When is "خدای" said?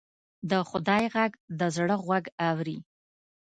0.69-1.03